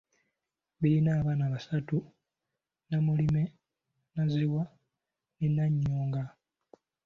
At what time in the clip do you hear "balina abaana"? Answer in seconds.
0.79-1.45